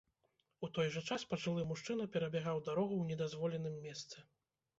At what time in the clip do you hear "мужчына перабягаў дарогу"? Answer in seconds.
1.73-2.95